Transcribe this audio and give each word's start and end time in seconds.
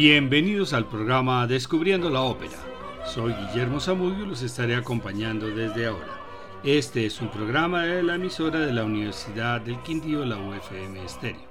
Bienvenidos 0.00 0.74
al 0.74 0.86
programa 0.86 1.44
Descubriendo 1.48 2.08
la 2.08 2.20
Ópera. 2.20 2.56
Soy 3.04 3.32
Guillermo 3.32 3.80
Zamudio 3.80 4.26
y 4.26 4.28
los 4.28 4.42
estaré 4.42 4.76
acompañando 4.76 5.48
desde 5.48 5.86
ahora. 5.86 6.20
Este 6.62 7.04
es 7.04 7.20
un 7.20 7.32
programa 7.32 7.82
de 7.82 8.04
la 8.04 8.14
emisora 8.14 8.60
de 8.60 8.72
la 8.72 8.84
Universidad 8.84 9.60
del 9.60 9.82
Quindío, 9.82 10.24
la 10.24 10.38
UFM 10.38 11.04
Estéreo. 11.04 11.50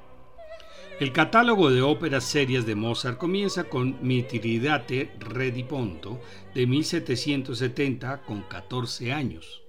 El 0.98 1.12
catálogo 1.12 1.70
de 1.70 1.82
óperas 1.82 2.24
serias 2.24 2.66
de 2.66 2.76
Mozart 2.76 3.18
comienza 3.18 3.66
con 3.66 3.98
Mitiridate 4.02 5.12
Rediponto 5.20 6.22
de 6.56 6.68
1770 6.68 8.22
con 8.22 8.44
14 8.44 9.12
años, 9.12 9.62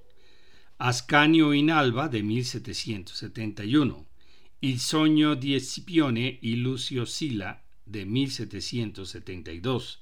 Ascanio 0.79 1.53
in 1.53 1.73
Alba 1.73 2.07
de 2.07 2.23
1771, 2.23 4.07
Il 4.61 4.79
sogno 4.79 5.35
di 5.35 5.59
Scipione 5.59 6.39
y 6.41 6.55
Lucio 6.55 7.07
Sila 7.07 7.65
de 7.91 8.07
1772, 8.07 10.01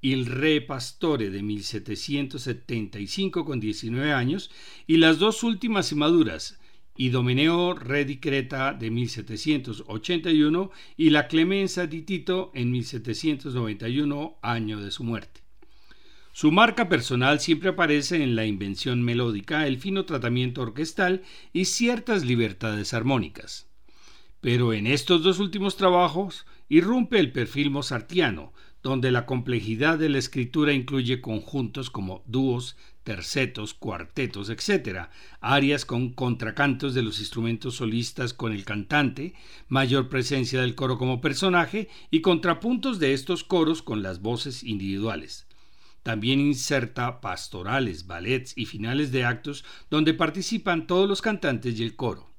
Il 0.00 0.26
Re 0.26 0.60
Pastore 0.60 1.30
de 1.30 1.42
1775 1.42 3.44
con 3.44 3.60
19 3.60 4.12
años 4.12 4.50
y 4.86 4.98
las 4.98 5.18
dos 5.18 5.42
últimas 5.42 5.92
maduras, 5.94 6.60
Idomeneo 6.96 7.74
Re 7.74 8.04
di 8.04 8.18
Creta 8.18 8.72
de 8.72 8.90
1781 8.90 10.70
y 10.96 11.10
La 11.10 11.28
Clemenza 11.28 11.86
di 11.86 12.02
Tito 12.02 12.50
en 12.54 12.70
1791, 12.70 14.38
año 14.42 14.80
de 14.80 14.90
su 14.90 15.04
muerte. 15.04 15.42
Su 16.32 16.52
marca 16.52 16.90
personal 16.90 17.40
siempre 17.40 17.70
aparece 17.70 18.22
en 18.22 18.36
la 18.36 18.44
invención 18.44 19.02
melódica, 19.02 19.66
el 19.66 19.78
fino 19.78 20.04
tratamiento 20.04 20.60
orquestal 20.60 21.22
y 21.54 21.64
ciertas 21.64 22.26
libertades 22.26 22.92
armónicas. 22.92 23.70
Pero 24.42 24.74
en 24.74 24.86
estos 24.86 25.22
dos 25.22 25.38
últimos 25.38 25.76
trabajos 25.76 26.44
irrumpe 26.68 27.18
el 27.18 27.32
perfil 27.32 27.70
mozartiano, 27.70 28.52
donde 28.82 29.10
la 29.10 29.26
complejidad 29.26 29.98
de 29.98 30.08
la 30.08 30.18
escritura 30.18 30.72
incluye 30.72 31.20
conjuntos 31.20 31.90
como 31.90 32.22
dúos, 32.26 32.76
tercetos, 33.02 33.74
cuartetos, 33.74 34.48
etc., 34.48 35.08
arias 35.40 35.84
con 35.84 36.12
contracantos 36.12 36.94
de 36.94 37.02
los 37.02 37.20
instrumentos 37.20 37.76
solistas 37.76 38.32
con 38.32 38.52
el 38.52 38.64
cantante, 38.64 39.34
mayor 39.68 40.08
presencia 40.08 40.60
del 40.60 40.74
coro 40.74 40.98
como 40.98 41.20
personaje 41.20 41.88
y 42.10 42.20
contrapuntos 42.20 42.98
de 42.98 43.12
estos 43.12 43.44
coros 43.44 43.82
con 43.82 44.02
las 44.02 44.20
voces 44.20 44.62
individuales. 44.62 45.46
También 46.02 46.40
inserta 46.40 47.20
pastorales, 47.20 48.06
ballets 48.06 48.56
y 48.56 48.66
finales 48.66 49.10
de 49.10 49.24
actos 49.24 49.64
donde 49.90 50.14
participan 50.14 50.86
todos 50.86 51.08
los 51.08 51.22
cantantes 51.22 51.78
y 51.78 51.82
el 51.82 51.96
coro. 51.96 52.35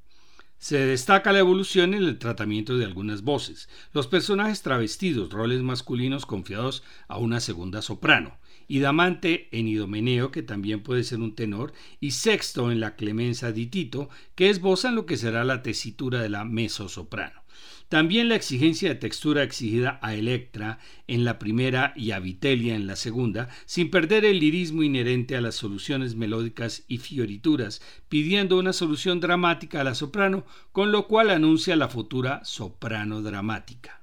Se 0.60 0.78
destaca 0.80 1.32
la 1.32 1.40
evolución 1.40 1.94
en 1.94 2.04
el 2.04 2.18
tratamiento 2.18 2.78
de 2.78 2.86
algunas 2.86 3.22
voces, 3.22 3.70
los 3.94 4.08
personajes 4.08 4.64
travestidos, 4.64 5.30
roles 5.30 5.62
masculinos 5.62 6.26
confiados 6.26 6.84
a 7.08 7.20
una 7.20 7.40
segunda 7.40 7.84
soprano, 7.84 8.40
y 8.68 8.80
Damante 8.80 9.50
en 9.52 9.68
Idomeneo, 9.68 10.32
que 10.32 10.42
también 10.42 10.82
puede 10.82 11.04
ser 11.04 11.20
un 11.20 11.36
tenor, 11.36 11.74
y 12.00 12.12
Sexto 12.12 12.72
en 12.72 12.80
la 12.80 12.96
Clemenza 12.96 13.52
di 13.52 13.68
Tito, 13.68 14.10
que 14.34 14.50
esbozan 14.50 14.96
lo 14.96 15.06
que 15.06 15.18
será 15.18 15.44
la 15.44 15.62
tesitura 15.62 16.22
de 16.22 16.30
la 16.30 16.44
mezzosoprano. 16.44 17.44
También 17.90 18.28
la 18.28 18.36
exigencia 18.36 18.90
de 18.90 18.96
textura 18.96 19.44
exigida 19.44 19.98
a 20.02 20.14
Electra 20.14 20.80
en 21.08 21.24
la 21.24 21.40
primera 21.40 21.94
y 21.96 22.12
a 22.12 22.20
Vitelia 22.20 22.76
en 22.76 22.86
la 22.86 22.98
segunda, 22.98 23.48
sin 23.66 23.90
perder 23.90 24.26
el 24.26 24.40
lirismo 24.40 24.84
inherente 24.84 25.38
a 25.38 25.42
las 25.42 25.56
soluciones 25.56 26.16
melódicas 26.16 26.84
y 26.90 26.98
fiorituras, 26.98 27.82
pidiendo 28.10 28.60
una 28.60 28.74
solución 28.74 29.22
dramática 29.22 29.80
a 29.80 29.84
la 29.86 29.96
soprano, 29.96 30.46
con 30.74 30.92
lo 30.92 31.08
cual 31.08 31.30
anuncia 31.30 31.78
la 31.78 31.88
futura 31.88 32.44
soprano 32.44 33.22
dramática. 33.22 34.02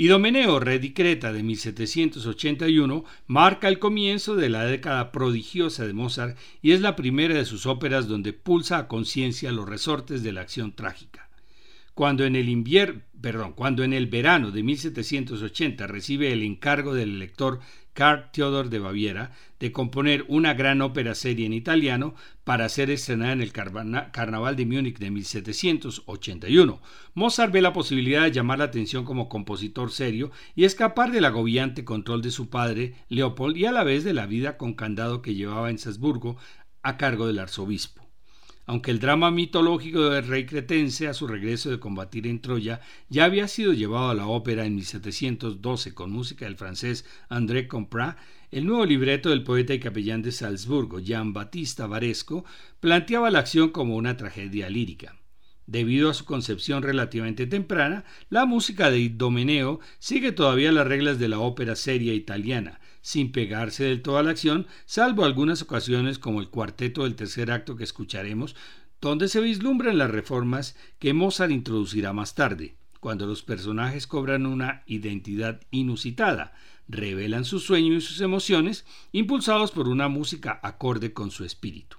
Idomeneo 0.00 0.60
Redicreta 0.60 1.32
de 1.32 1.42
1781 1.42 3.04
marca 3.26 3.66
el 3.66 3.80
comienzo 3.80 4.36
de 4.36 4.48
la 4.48 4.64
década 4.64 5.10
prodigiosa 5.10 5.86
de 5.86 5.92
Mozart 5.92 6.38
y 6.62 6.70
es 6.70 6.80
la 6.80 6.94
primera 6.94 7.34
de 7.34 7.44
sus 7.44 7.66
óperas 7.66 8.06
donde 8.06 8.32
pulsa 8.32 8.78
a 8.78 8.86
conciencia 8.86 9.50
los 9.50 9.68
resortes 9.68 10.22
de 10.22 10.30
la 10.30 10.42
acción 10.42 10.72
trágica. 10.72 11.27
Cuando 11.98 12.24
en 12.24 12.36
el 12.36 12.48
invierno, 12.48 13.00
perdón, 13.20 13.54
cuando 13.54 13.82
en 13.82 13.92
el 13.92 14.06
verano 14.06 14.52
de 14.52 14.62
1780 14.62 15.88
recibe 15.88 16.32
el 16.32 16.44
encargo 16.44 16.94
del 16.94 17.16
elector 17.16 17.58
Karl 17.92 18.30
Theodor 18.30 18.70
de 18.70 18.78
Baviera 18.78 19.32
de 19.58 19.72
componer 19.72 20.24
una 20.28 20.54
gran 20.54 20.80
ópera 20.80 21.16
serie 21.16 21.44
en 21.44 21.52
italiano 21.52 22.14
para 22.44 22.68
ser 22.68 22.90
estrenada 22.90 23.32
en 23.32 23.40
el 23.40 23.50
Carnaval 23.50 24.54
de 24.54 24.64
Múnich 24.64 24.98
de 24.98 25.10
1781. 25.10 26.80
Mozart 27.14 27.52
ve 27.52 27.62
la 27.62 27.72
posibilidad 27.72 28.22
de 28.22 28.30
llamar 28.30 28.58
la 28.58 28.66
atención 28.66 29.04
como 29.04 29.28
compositor 29.28 29.90
serio 29.90 30.30
y 30.54 30.66
escapar 30.66 31.10
del 31.10 31.24
agobiante 31.24 31.84
control 31.84 32.22
de 32.22 32.30
su 32.30 32.48
padre, 32.48 32.94
Leopold, 33.08 33.56
y 33.56 33.64
a 33.64 33.72
la 33.72 33.82
vez 33.82 34.04
de 34.04 34.14
la 34.14 34.26
vida 34.26 34.56
con 34.56 34.74
candado 34.74 35.20
que 35.20 35.34
llevaba 35.34 35.68
en 35.68 35.78
Salzburgo 35.78 36.36
a 36.80 36.96
cargo 36.96 37.26
del 37.26 37.40
arzobispo. 37.40 38.07
Aunque 38.68 38.90
el 38.90 38.98
drama 38.98 39.30
mitológico 39.30 40.10
del 40.10 40.26
rey 40.26 40.44
cretense 40.44 41.08
a 41.08 41.14
su 41.14 41.26
regreso 41.26 41.70
de 41.70 41.80
combatir 41.80 42.26
en 42.26 42.42
Troya 42.42 42.82
ya 43.08 43.24
había 43.24 43.48
sido 43.48 43.72
llevado 43.72 44.10
a 44.10 44.14
la 44.14 44.26
ópera 44.26 44.66
en 44.66 44.74
1712 44.74 45.94
con 45.94 46.12
música 46.12 46.44
del 46.44 46.56
francés 46.56 47.06
André 47.30 47.66
Comprat, 47.66 48.18
el 48.50 48.66
nuevo 48.66 48.84
libreto 48.84 49.30
del 49.30 49.42
poeta 49.42 49.72
y 49.72 49.80
capellán 49.80 50.20
de 50.20 50.32
Salzburgo, 50.32 51.00
Jean 51.00 51.32
Battista 51.32 51.86
Varesco, 51.86 52.44
planteaba 52.78 53.30
la 53.30 53.38
acción 53.38 53.70
como 53.70 53.96
una 53.96 54.18
tragedia 54.18 54.68
lírica. 54.68 55.16
Debido 55.66 56.10
a 56.10 56.14
su 56.14 56.26
concepción 56.26 56.82
relativamente 56.82 57.46
temprana, 57.46 58.04
la 58.28 58.44
música 58.44 58.90
de 58.90 58.98
Idomeneo 58.98 59.80
sigue 59.98 60.30
todavía 60.32 60.72
las 60.72 60.86
reglas 60.86 61.18
de 61.18 61.28
la 61.28 61.38
ópera 61.38 61.74
seria 61.74 62.12
italiana, 62.12 62.80
sin 63.08 63.32
pegarse 63.32 63.84
del 63.84 64.02
todo 64.02 64.18
a 64.18 64.22
la 64.22 64.32
acción, 64.32 64.66
salvo 64.84 65.24
algunas 65.24 65.62
ocasiones 65.62 66.18
como 66.18 66.42
el 66.42 66.50
cuarteto 66.50 67.04
del 67.04 67.14
tercer 67.14 67.50
acto 67.50 67.74
que 67.74 67.84
escucharemos, 67.84 68.54
donde 69.00 69.28
se 69.28 69.40
vislumbran 69.40 69.96
las 69.96 70.10
reformas 70.10 70.76
que 70.98 71.14
Mozart 71.14 71.50
introducirá 71.50 72.12
más 72.12 72.34
tarde, 72.34 72.76
cuando 73.00 73.26
los 73.26 73.42
personajes 73.42 74.06
cobran 74.06 74.44
una 74.44 74.82
identidad 74.84 75.58
inusitada, 75.70 76.52
revelan 76.86 77.46
sus 77.46 77.64
sueños 77.64 78.04
y 78.04 78.06
sus 78.06 78.20
emociones, 78.20 78.84
impulsados 79.12 79.70
por 79.70 79.88
una 79.88 80.08
música 80.08 80.60
acorde 80.62 81.14
con 81.14 81.30
su 81.30 81.44
espíritu. 81.44 81.97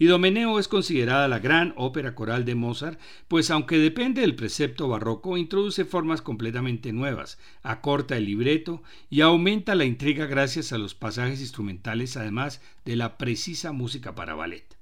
Idomeneo 0.00 0.60
es 0.60 0.68
considerada 0.68 1.26
la 1.26 1.40
gran 1.40 1.74
ópera 1.76 2.14
coral 2.14 2.44
de 2.44 2.54
Mozart, 2.54 3.00
pues 3.26 3.50
aunque 3.50 3.78
depende 3.78 4.20
del 4.20 4.36
precepto 4.36 4.86
barroco, 4.86 5.36
introduce 5.36 5.84
formas 5.84 6.22
completamente 6.22 6.92
nuevas, 6.92 7.38
acorta 7.64 8.16
el 8.16 8.26
libreto 8.26 8.84
y 9.10 9.22
aumenta 9.22 9.74
la 9.74 9.84
intriga 9.84 10.26
gracias 10.26 10.72
a 10.72 10.78
los 10.78 10.94
pasajes 10.94 11.40
instrumentales, 11.40 12.16
además 12.16 12.62
de 12.84 12.94
la 12.94 13.18
precisa 13.18 13.72
música 13.72 14.14
para 14.14 14.36
ballet. 14.36 14.77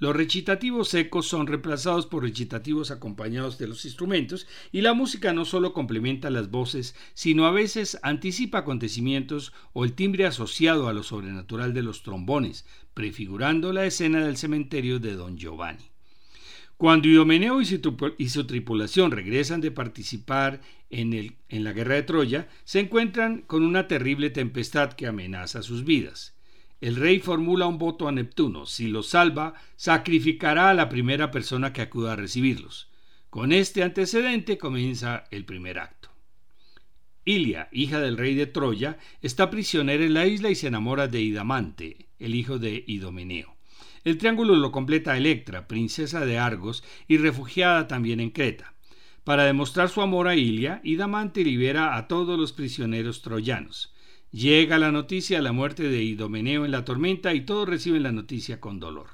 Los 0.00 0.16
recitativos 0.16 0.88
secos 0.88 1.28
son 1.28 1.46
reemplazados 1.46 2.06
por 2.06 2.24
recitativos 2.24 2.90
acompañados 2.90 3.58
de 3.58 3.68
los 3.68 3.84
instrumentos 3.84 4.48
y 4.72 4.80
la 4.80 4.92
música 4.92 5.32
no 5.32 5.44
solo 5.44 5.72
complementa 5.72 6.30
las 6.30 6.50
voces, 6.50 6.96
sino 7.14 7.46
a 7.46 7.52
veces 7.52 7.98
anticipa 8.02 8.58
acontecimientos 8.58 9.52
o 9.72 9.84
el 9.84 9.92
timbre 9.92 10.26
asociado 10.26 10.88
a 10.88 10.92
lo 10.92 11.04
sobrenatural 11.04 11.72
de 11.74 11.82
los 11.82 12.02
trombones, 12.02 12.66
prefigurando 12.92 13.72
la 13.72 13.86
escena 13.86 14.24
del 14.24 14.36
cementerio 14.36 14.98
de 14.98 15.14
Don 15.14 15.38
Giovanni. 15.38 15.90
Cuando 16.76 17.06
Idomeneo 17.06 17.60
y 17.62 18.28
su, 18.28 18.46
tripulación 18.46 19.12
regresan 19.12 19.60
de 19.60 19.70
participar 19.70 20.60
en 20.90 21.36
la 21.50 21.72
guerra 21.72 21.94
de 21.94 22.02
Troya, 22.02 22.48
se 22.64 22.80
encuentran 22.80 23.42
con 23.42 23.62
una 23.62 23.86
terrible 23.86 24.30
tempestad 24.30 24.94
que 24.94 25.06
amenaza 25.06 25.62
sus 25.62 25.84
vidas 25.84 26.33
el 26.84 26.96
rey 26.96 27.18
formula 27.18 27.66
un 27.66 27.78
voto 27.78 28.08
a 28.08 28.12
Neptuno. 28.12 28.66
Si 28.66 28.88
los 28.88 29.06
salva, 29.06 29.54
sacrificará 29.74 30.68
a 30.68 30.74
la 30.74 30.90
primera 30.90 31.30
persona 31.30 31.72
que 31.72 31.80
acuda 31.80 32.12
a 32.12 32.16
recibirlos. 32.16 32.90
Con 33.30 33.52
este 33.52 33.82
antecedente 33.82 34.58
comienza 34.58 35.24
el 35.30 35.46
primer 35.46 35.78
acto. 35.78 36.10
Ilia, 37.24 37.70
hija 37.72 38.00
del 38.00 38.18
rey 38.18 38.34
de 38.34 38.44
Troya, 38.44 38.98
está 39.22 39.48
prisionera 39.48 40.04
en 40.04 40.12
la 40.12 40.26
isla 40.26 40.50
y 40.50 40.56
se 40.56 40.66
enamora 40.66 41.08
de 41.08 41.22
Idamante, 41.22 42.10
el 42.18 42.34
hijo 42.34 42.58
de 42.58 42.84
Idomeneo. 42.86 43.56
El 44.04 44.18
triángulo 44.18 44.54
lo 44.54 44.70
completa 44.70 45.16
Electra, 45.16 45.66
princesa 45.66 46.26
de 46.26 46.36
Argos 46.36 46.84
y 47.08 47.16
refugiada 47.16 47.88
también 47.88 48.20
en 48.20 48.28
Creta. 48.28 48.74
Para 49.24 49.44
demostrar 49.44 49.88
su 49.88 50.02
amor 50.02 50.28
a 50.28 50.36
Ilia, 50.36 50.82
Idamante 50.84 51.44
libera 51.44 51.96
a 51.96 52.08
todos 52.08 52.38
los 52.38 52.52
prisioneros 52.52 53.22
troyanos. 53.22 53.93
Llega 54.34 54.78
la 54.78 54.90
noticia 54.90 55.36
de 55.36 55.44
la 55.44 55.52
muerte 55.52 55.84
de 55.84 56.02
Idomeneo 56.02 56.64
en 56.64 56.72
la 56.72 56.84
tormenta 56.84 57.34
y 57.34 57.42
todos 57.42 57.68
reciben 57.68 58.02
la 58.02 58.10
noticia 58.10 58.60
con 58.60 58.80
dolor. 58.80 59.10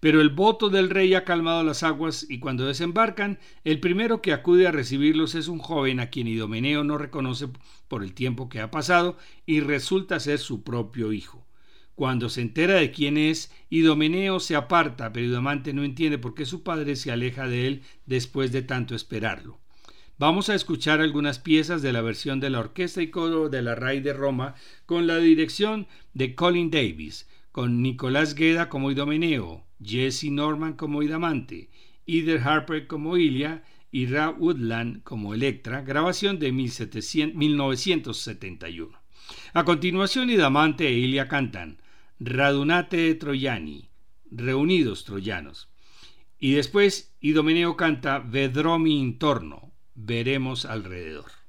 Pero 0.00 0.20
el 0.20 0.28
voto 0.28 0.68
del 0.68 0.90
rey 0.90 1.14
ha 1.14 1.24
calmado 1.24 1.62
las 1.62 1.82
aguas 1.82 2.26
y 2.28 2.40
cuando 2.40 2.66
desembarcan, 2.66 3.38
el 3.64 3.80
primero 3.80 4.20
que 4.20 4.34
acude 4.34 4.66
a 4.66 4.70
recibirlos 4.70 5.34
es 5.34 5.48
un 5.48 5.60
joven 5.60 5.98
a 5.98 6.10
quien 6.10 6.28
Idomeneo 6.28 6.84
no 6.84 6.98
reconoce 6.98 7.48
por 7.88 8.04
el 8.04 8.12
tiempo 8.12 8.50
que 8.50 8.60
ha 8.60 8.70
pasado 8.70 9.16
y 9.46 9.60
resulta 9.60 10.20
ser 10.20 10.38
su 10.38 10.62
propio 10.62 11.14
hijo. 11.14 11.46
Cuando 11.94 12.28
se 12.28 12.42
entera 12.42 12.74
de 12.74 12.90
quién 12.90 13.16
es, 13.16 13.50
Idomeneo 13.70 14.40
se 14.40 14.56
aparta, 14.56 15.10
pero 15.10 15.24
Idomante 15.24 15.72
no 15.72 15.84
entiende 15.84 16.18
por 16.18 16.34
qué 16.34 16.44
su 16.44 16.62
padre 16.62 16.96
se 16.96 17.10
aleja 17.10 17.48
de 17.48 17.66
él 17.66 17.82
después 18.04 18.52
de 18.52 18.60
tanto 18.60 18.94
esperarlo. 18.94 19.63
Vamos 20.16 20.48
a 20.48 20.54
escuchar 20.54 21.00
algunas 21.00 21.40
piezas 21.40 21.82
de 21.82 21.92
la 21.92 22.00
versión 22.00 22.38
de 22.38 22.48
la 22.48 22.60
orquesta 22.60 23.02
y 23.02 23.10
coro 23.10 23.48
de 23.48 23.62
la 23.62 23.74
RAI 23.74 23.98
de 23.98 24.12
Roma 24.12 24.54
con 24.86 25.08
la 25.08 25.18
dirección 25.18 25.88
de 26.12 26.36
Colin 26.36 26.70
Davis, 26.70 27.28
con 27.50 27.82
Nicolás 27.82 28.36
Gueda 28.36 28.68
como 28.68 28.92
Idomeneo, 28.92 29.66
Jesse 29.82 30.30
Norman 30.30 30.74
como 30.74 31.02
Idamante, 31.02 31.68
Eder 32.06 32.42
Harper 32.42 32.86
como 32.86 33.16
Ilia 33.16 33.64
y 33.90 34.06
Ra 34.06 34.30
Woodland 34.30 35.02
como 35.02 35.34
Electra, 35.34 35.82
grabación 35.82 36.38
de 36.38 36.52
1971. 36.52 38.96
A 39.52 39.64
continuación, 39.64 40.30
Idamante 40.30 40.86
e 40.86 40.92
Ilia 40.92 41.26
cantan 41.26 41.82
Radunate 42.20 43.12
Troiani, 43.16 43.88
Reunidos 44.30 45.02
Troyanos. 45.04 45.70
Y 46.38 46.52
después 46.52 47.16
Idomeneo 47.20 47.76
canta 47.76 48.20
Vedromi 48.20 49.00
Intorno, 49.00 49.73
veremos 49.94 50.64
alrededor. 50.66 51.43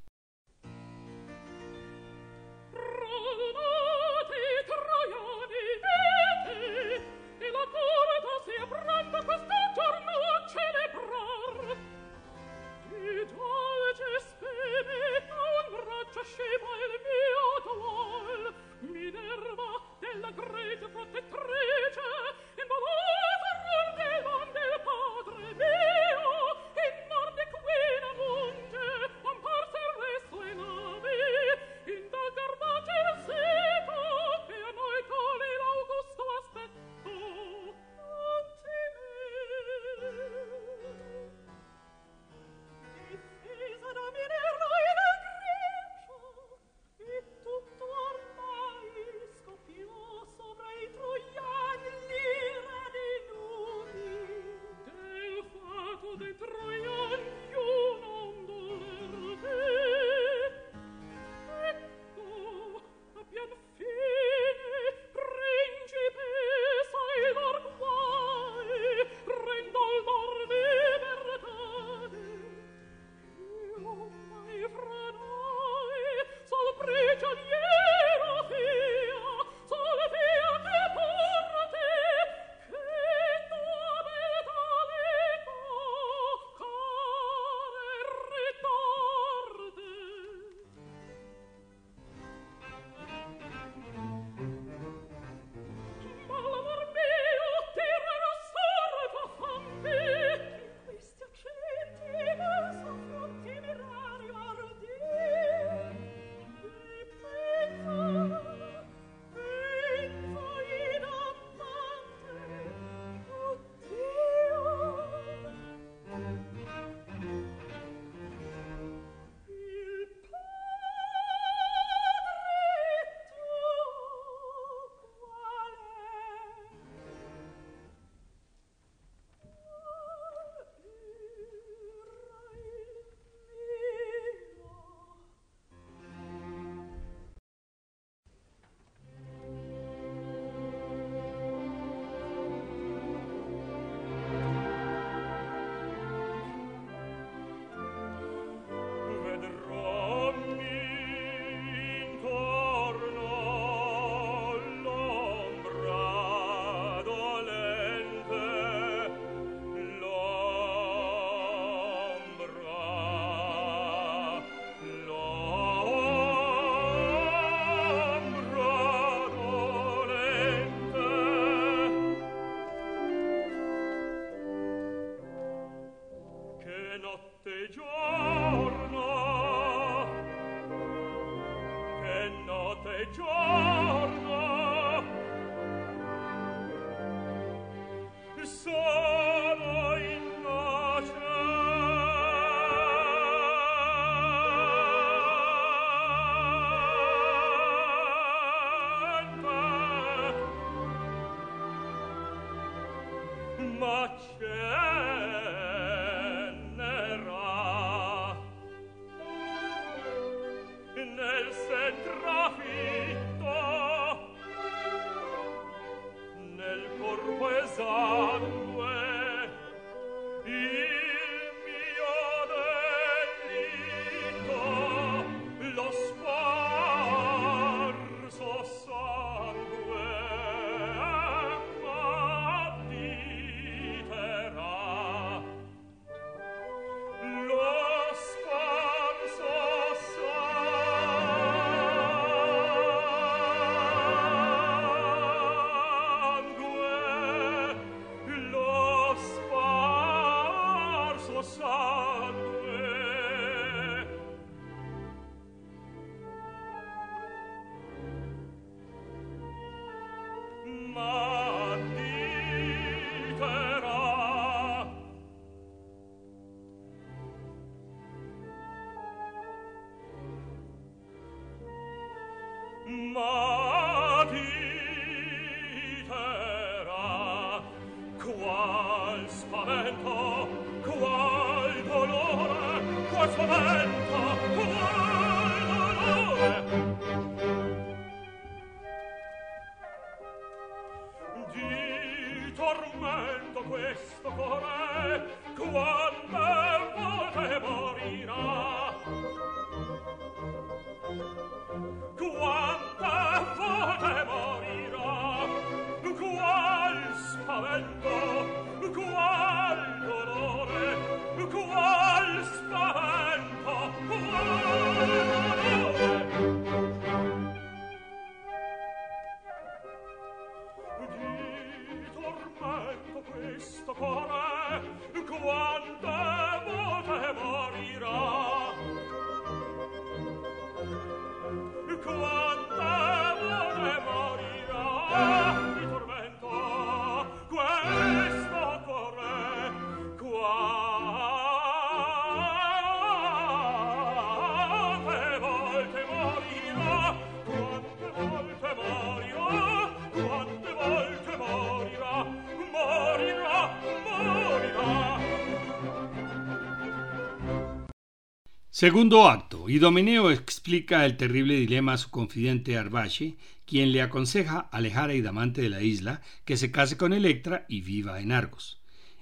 Segundo 358.76 359.30
acto. 359.30 359.70
Idomeneo 359.70 360.32
explica 360.32 361.06
el 361.06 361.16
terrible 361.16 361.56
dilema 361.56 361.94
a 361.94 361.98
su 361.98 362.10
confidente 362.10 362.78
Arbache, 362.78 363.38
quien 363.66 363.94
le 363.94 364.02
aconseja 364.02 364.68
alejar 364.70 365.12
a 365.12 365.14
Idamante 365.14 365.62
de 365.62 365.70
la 365.70 365.82
isla, 365.82 366.22
que 366.44 366.58
se 366.58 366.72
case 366.72 366.98
con 366.98 367.14
Electra 367.14 367.66
y 367.70 367.80
viva 367.80 368.20
en 368.20 368.34
Argos. 368.34 368.82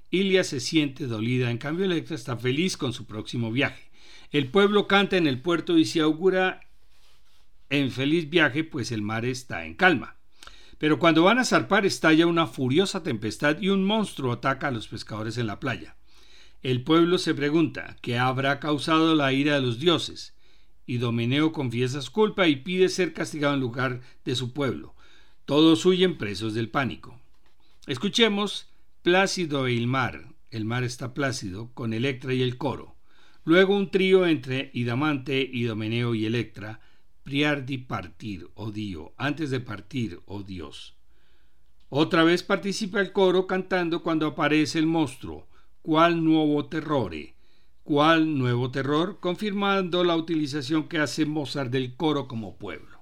Ilia 0.10 0.44
se 0.44 0.60
siente 0.60 1.06
dolida, 1.06 1.52
en 1.52 1.60
cambio 1.60 1.86
Electra 1.86 2.16
está 2.16 2.36
feliz 2.36 2.78
con 2.78 2.94
su 2.94 3.06
próximo 3.06 3.52
viaje. 3.52 3.92
El 4.32 4.48
pueblo 4.48 4.88
canta 4.88 5.18
en 5.18 5.28
el 5.28 5.40
puerto 5.40 5.78
y 5.78 5.86
se 5.86 6.00
augura 6.00 6.62
en 7.70 7.92
feliz 7.92 8.32
viaje, 8.32 8.64
pues 8.64 8.92
el 8.92 9.04
mar 9.04 9.24
está 9.24 9.68
en 9.68 9.76
calma. 9.76 10.16
Pero 10.80 10.98
cuando 10.98 11.22
van 11.22 11.38
a 11.38 11.46
zarpar 11.46 11.86
estalla 11.86 12.26
una 12.26 12.48
furiosa 12.48 13.04
tempestad 13.04 13.62
y 13.62 13.70
un 13.70 13.86
monstruo 13.86 14.34
ataca 14.34 14.70
a 14.70 14.72
los 14.72 14.88
pescadores 14.88 15.38
en 15.38 15.46
la 15.46 15.60
playa. 15.60 15.96
El 16.64 16.82
pueblo 16.82 17.18
se 17.18 17.36
pregunta 17.36 17.98
qué 18.02 18.18
habrá 18.18 18.62
causado 18.62 19.16
la 19.16 19.34
ira 19.34 19.56
de 19.56 19.62
los 19.62 19.80
dioses, 19.80 20.34
y 20.86 20.98
Domeneo 20.98 21.52
confiesa 21.52 22.02
su 22.02 22.14
culpa 22.14 22.48
y 22.48 22.56
pide 22.56 22.88
ser 22.88 23.12
castigado 23.12 23.54
en 23.54 23.60
lugar 23.60 24.00
de 24.24 24.34
su 24.34 24.54
pueblo. 24.54 24.96
Todos 25.44 25.86
huyen 25.86 26.18
presos 26.18 26.54
del 26.54 26.70
pánico. 26.70 27.20
Escuchemos 27.86 28.70
Plácido 29.02 29.68
e 29.68 29.76
el 29.76 29.88
mar. 29.88 30.30
El 30.52 30.64
mar 30.64 30.86
está 30.86 31.14
plácido, 31.14 31.70
con 31.74 31.92
Electra 31.92 32.34
y 32.34 32.42
el 32.42 32.58
coro. 32.58 32.96
Luego 33.44 33.76
un 33.76 33.92
trío 33.92 34.26
entre 34.26 34.72
Idamante, 34.74 35.50
Idomeneo 35.52 36.16
y 36.16 36.26
Electra, 36.26 36.80
Priardi 37.24 37.78
partir, 37.78 38.48
oh 38.54 38.72
Dio, 38.72 39.14
antes 39.18 39.50
de 39.50 39.60
partir, 39.60 40.22
oh 40.28 40.44
Dios. 40.44 40.96
Otra 41.90 42.24
vez 42.24 42.42
participa 42.42 43.02
el 43.02 43.12
coro 43.12 43.48
cantando 43.48 44.02
cuando 44.02 44.28
aparece 44.28 44.80
el 44.80 44.86
monstruo, 44.86 45.50
¿Cuál 45.84 46.24
nuevo 46.24 46.66
terrore? 46.68 47.36
¿Cuál 47.84 48.38
nuevo 48.38 48.72
terror? 48.72 49.20
Confirmando 49.20 50.06
la 50.06 50.16
utilización 50.16 50.88
que 50.88 51.00
hace 51.00 51.26
Mozart 51.26 51.72
del 51.72 51.98
coro 51.98 52.30
como 52.30 52.58
pueblo. 52.58 52.93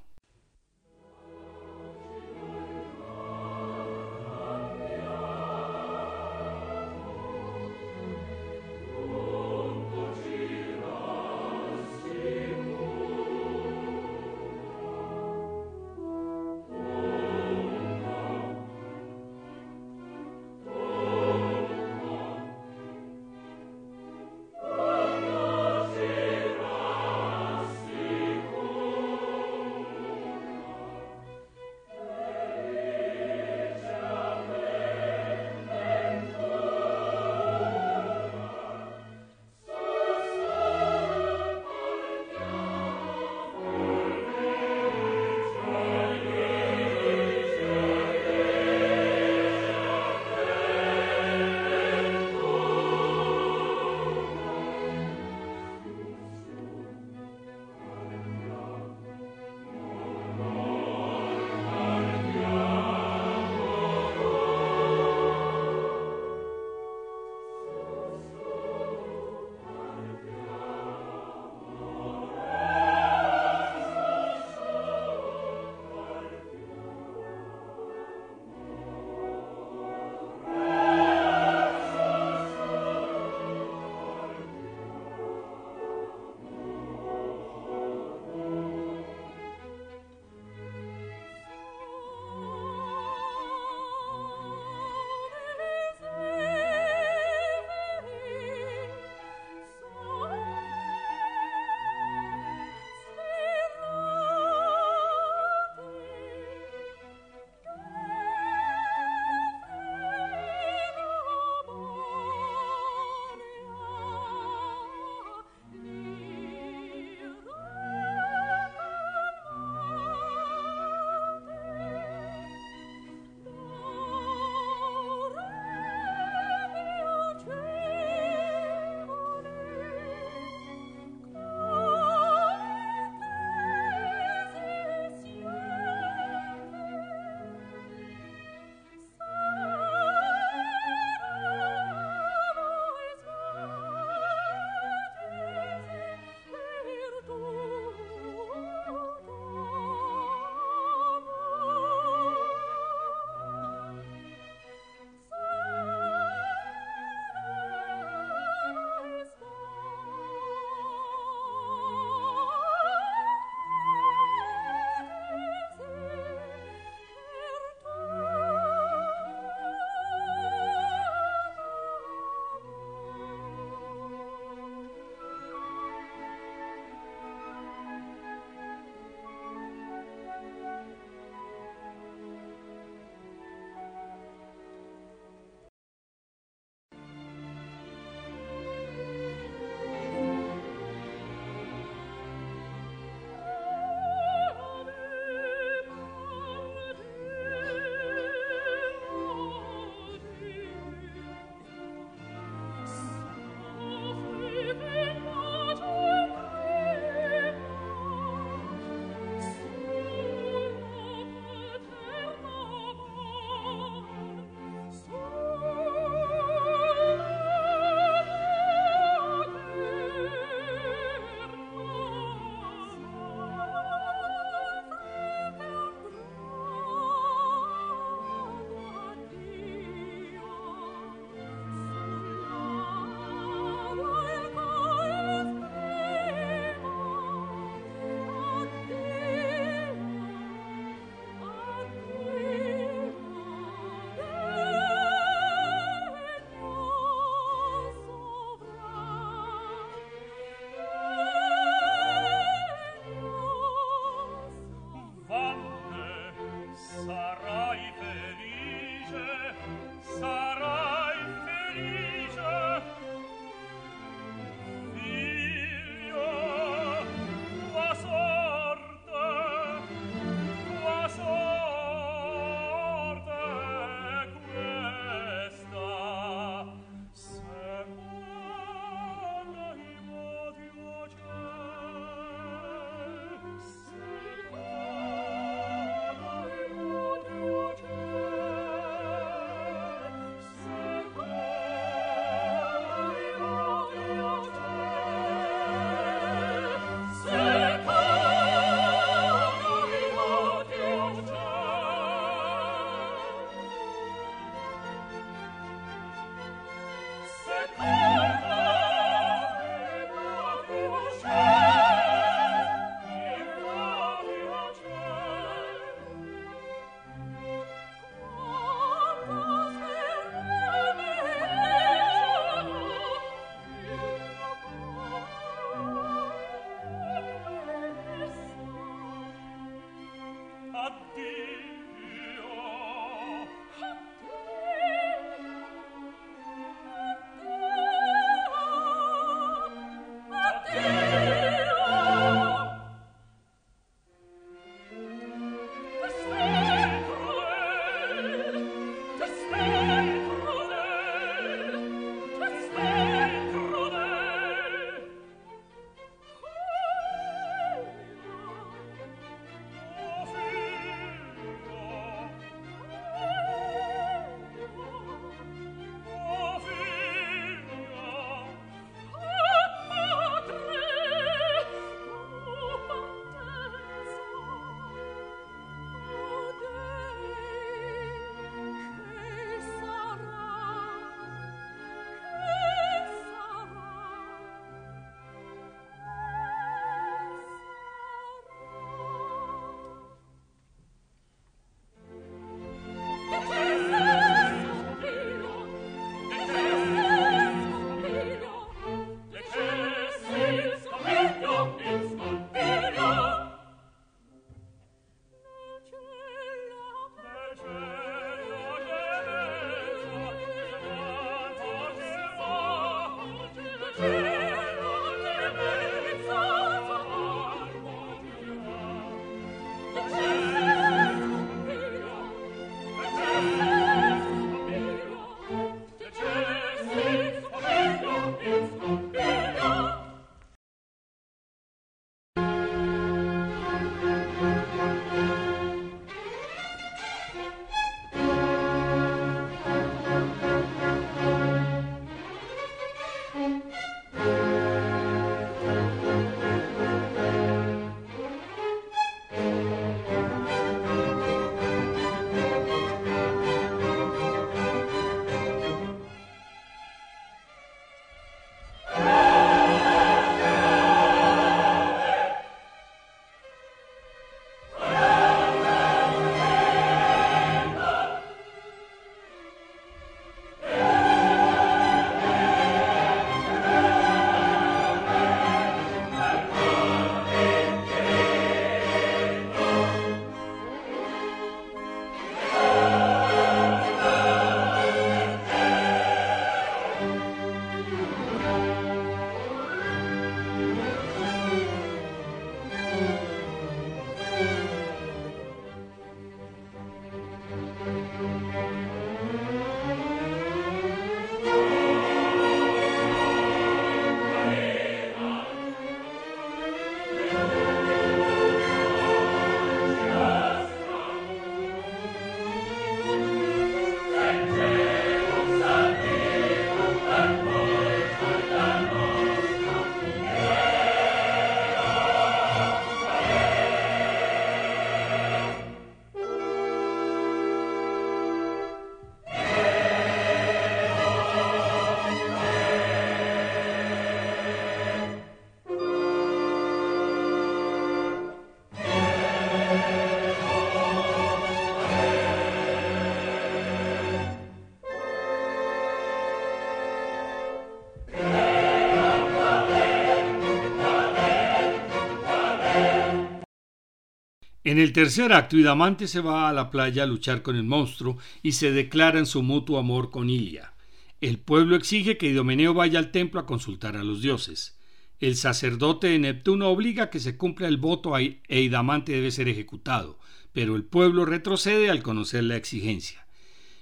En 554.71 554.79
el 554.79 554.93
tercer 554.93 555.33
acto, 555.33 555.57
Idamante 555.57 556.07
se 556.07 556.21
va 556.21 556.47
a 556.47 556.53
la 556.53 556.71
playa 556.71 557.03
a 557.03 557.05
luchar 557.05 557.41
con 557.41 557.57
el 557.57 557.63
monstruo 557.63 558.17
y 558.41 558.53
se 558.53 558.71
declara 558.71 559.19
en 559.19 559.25
su 559.25 559.43
mutuo 559.43 559.77
amor 559.77 560.11
con 560.11 560.29
Ilia. 560.29 560.71
El 561.19 561.39
pueblo 561.39 561.75
exige 561.75 562.15
que 562.15 562.27
Idomeneo 562.27 562.73
vaya 562.73 562.97
al 562.97 563.11
templo 563.11 563.41
a 563.41 563.45
consultar 563.45 563.97
a 563.97 564.03
los 564.05 564.21
dioses. 564.21 564.79
El 565.19 565.35
sacerdote 565.35 566.07
de 566.07 566.19
Neptuno 566.19 566.69
obliga 566.69 567.03
a 567.03 567.09
que 567.09 567.19
se 567.19 567.35
cumpla 567.35 567.67
el 567.67 567.75
voto 567.75 568.17
e 568.17 568.39
Idamante 568.47 569.11
debe 569.11 569.31
ser 569.31 569.49
ejecutado, 569.49 570.17
pero 570.53 570.77
el 570.77 570.85
pueblo 570.85 571.25
retrocede 571.25 571.89
al 571.89 572.01
conocer 572.01 572.45
la 572.45 572.55
exigencia. 572.55 573.27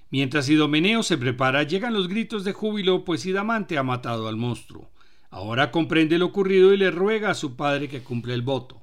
Mientras 0.10 0.50
Idomeneo 0.50 1.04
se 1.04 1.20
prepara, 1.20 1.62
llegan 1.62 1.94
los 1.94 2.08
gritos 2.08 2.44
de 2.44 2.54
júbilo, 2.54 3.06
pues 3.06 3.28
Idamante 3.28 3.78
ha 3.78 3.84
matado 3.84 4.28
al 4.28 4.38
monstruo. 4.38 4.90
Ahora 5.30 5.70
comprende 5.70 6.18
lo 6.18 6.26
ocurrido 6.26 6.74
y 6.74 6.78
le 6.78 6.90
ruega 6.90 7.30
a 7.30 7.36
su 7.36 7.56
padre 7.56 7.90
que 7.90 8.02
cumpla 8.02 8.34
el 8.34 8.42
voto. 8.42 8.82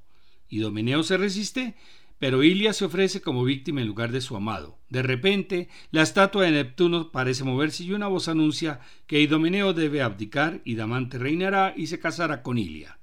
Idomeneo 0.48 1.02
se 1.02 1.16
resiste, 1.16 1.74
pero 2.18 2.42
Ilia 2.42 2.72
se 2.72 2.84
ofrece 2.84 3.20
como 3.20 3.44
víctima 3.44 3.80
en 3.80 3.86
lugar 3.86 4.10
de 4.10 4.20
su 4.20 4.36
amado. 4.36 4.78
De 4.88 5.02
repente, 5.02 5.68
la 5.90 6.02
estatua 6.02 6.44
de 6.44 6.52
Neptuno 6.52 7.12
parece 7.12 7.44
moverse 7.44 7.84
y 7.84 7.92
una 7.92 8.08
voz 8.08 8.28
anuncia 8.28 8.80
que 9.06 9.20
Idomeneo 9.20 9.72
debe 9.72 10.02
abdicar 10.02 10.62
y 10.64 10.76
Damante 10.76 11.18
reinará 11.18 11.74
y 11.76 11.88
se 11.88 11.98
casará 11.98 12.42
con 12.42 12.58
Ilia. 12.58 12.98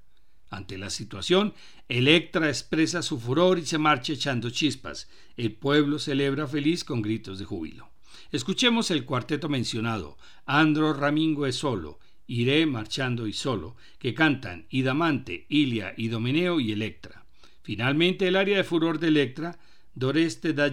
Ante 0.50 0.78
la 0.78 0.90
situación, 0.90 1.54
Electra 1.88 2.48
expresa 2.48 3.02
su 3.02 3.20
furor 3.20 3.58
y 3.58 3.66
se 3.66 3.78
marcha 3.78 4.12
echando 4.12 4.50
chispas. 4.50 5.08
El 5.36 5.52
pueblo 5.52 5.98
celebra 5.98 6.46
feliz 6.46 6.84
con 6.84 7.02
gritos 7.02 7.38
de 7.38 7.44
júbilo. 7.44 7.90
Escuchemos 8.32 8.90
el 8.90 9.04
cuarteto 9.04 9.48
mencionado, 9.48 10.16
Andro 10.46 10.92
Ramingo 10.92 11.46
es 11.46 11.56
solo, 11.56 11.98
Iré 12.26 12.64
marchando 12.66 13.26
y 13.26 13.32
solo, 13.32 13.76
que 13.98 14.14
cantan 14.14 14.66
Idamante, 14.70 15.44
Ilia, 15.48 15.92
Idomeneo 15.96 16.58
y 16.58 16.72
Electra. 16.72 17.23
Finalmente, 17.64 18.28
el 18.28 18.36
área 18.36 18.58
de 18.58 18.62
furor 18.62 18.98
de 18.98 19.08
Electra, 19.08 19.58
Doreste 19.94 20.52
da 20.52 20.68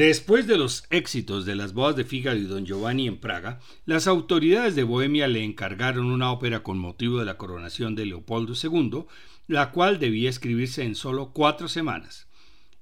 Después 0.00 0.46
de 0.46 0.56
los 0.56 0.84
éxitos 0.88 1.44
de 1.44 1.54
las 1.54 1.74
bodas 1.74 1.94
de 1.94 2.06
Fígaro 2.06 2.38
y 2.38 2.44
Don 2.44 2.64
Giovanni 2.64 3.06
en 3.06 3.18
Praga, 3.18 3.60
las 3.84 4.06
autoridades 4.06 4.74
de 4.74 4.82
Bohemia 4.82 5.28
le 5.28 5.44
encargaron 5.44 6.06
una 6.06 6.32
ópera 6.32 6.62
con 6.62 6.78
motivo 6.78 7.18
de 7.18 7.26
la 7.26 7.36
coronación 7.36 7.94
de 7.94 8.06
Leopoldo 8.06 8.54
II, 8.54 9.04
la 9.46 9.72
cual 9.72 9.98
debía 9.98 10.30
escribirse 10.30 10.84
en 10.84 10.94
solo 10.94 11.32
cuatro 11.34 11.68
semanas. 11.68 12.28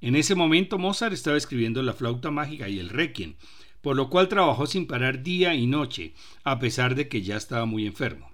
En 0.00 0.14
ese 0.14 0.36
momento 0.36 0.78
Mozart 0.78 1.12
estaba 1.12 1.36
escribiendo 1.36 1.82
la 1.82 1.92
flauta 1.92 2.30
mágica 2.30 2.68
y 2.68 2.78
el 2.78 2.88
requiem, 2.88 3.34
por 3.80 3.96
lo 3.96 4.10
cual 4.10 4.28
trabajó 4.28 4.66
sin 4.66 4.86
parar 4.86 5.24
día 5.24 5.56
y 5.56 5.66
noche, 5.66 6.14
a 6.44 6.60
pesar 6.60 6.94
de 6.94 7.08
que 7.08 7.22
ya 7.22 7.36
estaba 7.36 7.64
muy 7.66 7.84
enfermo. 7.88 8.30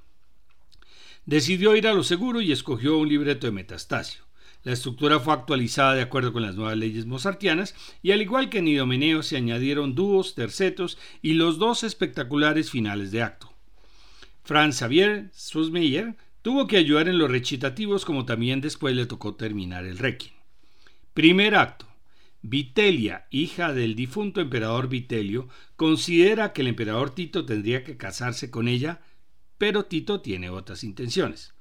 Decidió 1.24 1.74
ir 1.74 1.88
a 1.88 1.94
lo 1.94 2.02
seguro 2.02 2.42
y 2.42 2.52
escogió 2.52 2.98
un 2.98 3.08
libreto 3.08 3.46
de 3.46 3.52
Metastasio. 3.52 4.24
La 4.64 4.72
estructura 4.72 5.20
fue 5.20 5.34
actualizada 5.34 5.94
de 5.94 6.02
acuerdo 6.02 6.32
con 6.32 6.42
las 6.42 6.54
nuevas 6.54 6.76
leyes 6.76 7.04
mozartianas 7.04 7.74
y 8.02 8.12
al 8.12 8.22
igual 8.22 8.48
que 8.48 8.58
en 8.58 8.68
Idomeneo 8.68 9.22
se 9.22 9.36
añadieron 9.36 9.94
dúos, 9.94 10.34
tercetos 10.34 10.98
y 11.20 11.34
los 11.34 11.58
dos 11.58 11.84
espectaculares 11.84 12.70
finales 12.70 13.12
de 13.12 13.22
acto. 13.22 13.52
Franz 14.42 14.78
Xavier 14.78 15.30
Sussmeyer 15.34 16.16
tuvo 16.40 16.66
que 16.66 16.78
ayudar 16.78 17.08
en 17.08 17.18
los 17.18 17.30
recitativos 17.30 18.06
como 18.06 18.24
también 18.24 18.62
después 18.62 18.96
le 18.96 19.06
tocó 19.06 19.34
terminar 19.34 19.84
el 19.84 19.98
requiem. 19.98 20.34
Primer 21.12 21.54
acto. 21.54 21.86
Vitelia, 22.40 23.26
hija 23.30 23.72
del 23.72 23.94
difunto 23.94 24.42
emperador 24.42 24.88
Vitelio, 24.88 25.48
considera 25.76 26.52
que 26.52 26.60
el 26.60 26.68
emperador 26.68 27.14
Tito 27.14 27.46
tendría 27.46 27.84
que 27.84 27.96
casarse 27.96 28.50
con 28.50 28.68
ella, 28.68 29.00
pero 29.56 29.86
Tito 29.86 30.20
tiene 30.20 30.50
otras 30.50 30.84
intenciones. 30.84 31.53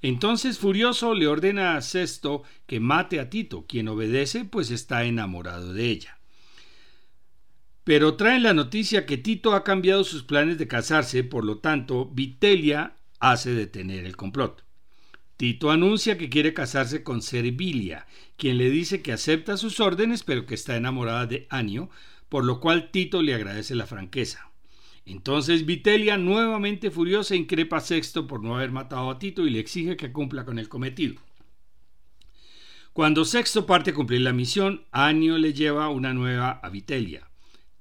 Entonces, 0.00 0.58
furioso, 0.58 1.14
le 1.14 1.26
ordena 1.26 1.76
a 1.76 1.82
Sesto 1.82 2.42
que 2.66 2.80
mate 2.80 3.18
a 3.20 3.30
Tito, 3.30 3.66
quien 3.66 3.88
obedece, 3.88 4.44
pues 4.44 4.70
está 4.70 5.04
enamorado 5.04 5.72
de 5.72 5.86
ella. 5.86 6.18
Pero 7.84 8.14
traen 8.14 8.42
la 8.42 8.54
noticia 8.54 9.06
que 9.06 9.16
Tito 9.16 9.54
ha 9.54 9.64
cambiado 9.64 10.04
sus 10.04 10.22
planes 10.22 10.58
de 10.58 10.68
casarse, 10.68 11.24
por 11.24 11.44
lo 11.44 11.58
tanto, 11.58 12.10
Vitelia 12.12 12.96
hace 13.18 13.54
detener 13.54 14.04
el 14.04 14.16
complot. 14.16 14.64
Tito 15.36 15.70
anuncia 15.70 16.18
que 16.18 16.28
quiere 16.28 16.52
casarse 16.52 17.02
con 17.02 17.22
Servilia, 17.22 18.06
quien 18.36 18.58
le 18.58 18.70
dice 18.70 19.02
que 19.02 19.12
acepta 19.12 19.56
sus 19.56 19.80
órdenes, 19.80 20.22
pero 20.22 20.46
que 20.46 20.54
está 20.54 20.76
enamorada 20.76 21.26
de 21.26 21.46
Anio, 21.48 21.90
por 22.28 22.44
lo 22.44 22.60
cual 22.60 22.90
Tito 22.90 23.22
le 23.22 23.34
agradece 23.34 23.74
la 23.74 23.86
franqueza. 23.86 24.47
Entonces 25.08 25.64
Vitelia, 25.64 26.18
nuevamente 26.18 26.90
furiosa, 26.90 27.34
increpa 27.34 27.78
a 27.78 27.80
Sexto 27.80 28.26
por 28.26 28.42
no 28.42 28.56
haber 28.56 28.70
matado 28.70 29.08
a 29.08 29.18
Tito 29.18 29.46
y 29.46 29.50
le 29.50 29.58
exige 29.58 29.96
que 29.96 30.12
cumpla 30.12 30.44
con 30.44 30.58
el 30.58 30.68
cometido. 30.68 31.14
Cuando 32.92 33.24
Sexto 33.24 33.64
parte 33.64 33.92
a 33.92 33.94
cumplir 33.94 34.20
la 34.20 34.34
misión, 34.34 34.84
Anio 34.92 35.38
le 35.38 35.54
lleva 35.54 35.88
una 35.88 36.12
nueva 36.12 36.60
a 36.62 36.68
Vitelia. 36.68 37.26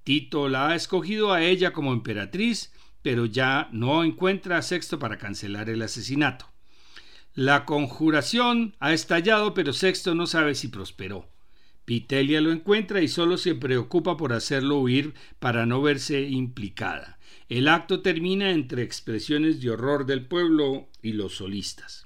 Tito 0.06 0.48
la 0.48 0.70
ha 0.70 0.76
escogido 0.76 1.34
a 1.34 1.44
ella 1.44 1.74
como 1.74 1.92
emperatriz, 1.92 2.72
pero 3.02 3.26
ya 3.26 3.68
no 3.74 4.06
encuentra 4.06 4.58
a 4.58 4.62
Sexto 4.62 4.98
para 4.98 5.18
cancelar 5.18 5.70
el 5.70 5.82
asesinato. 5.82 6.50
La 7.34 7.66
conjuración 7.66 8.78
ha 8.80 8.94
estallado, 8.94 9.54
pero 9.54 9.74
Sexto 9.74 10.16
no 10.16 10.28
sabe 10.28 10.56
si 10.56 10.70
prosperó. 10.70 11.28
Vitelia 11.86 12.40
lo 12.40 12.54
encuentra 12.54 13.02
y 13.02 13.10
solo 13.10 13.38
se 13.38 13.54
preocupa 13.54 14.16
por 14.16 14.32
hacerlo 14.32 14.78
huir 14.80 15.14
para 15.40 15.66
no 15.66 15.82
verse 15.82 16.22
implicada. 16.22 17.17
El 17.50 17.70
acto 17.70 18.02
termina 18.02 18.52
entre 18.52 18.84
expresiones 18.84 19.62
de 19.62 19.70
horror 19.70 20.06
del 20.06 20.26
pueblo 20.26 20.90
y 21.02 21.14
los 21.14 21.38
solistas. 21.38 22.06